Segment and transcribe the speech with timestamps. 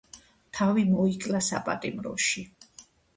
[0.59, 2.43] თავი მოიკლა საპატიმროში.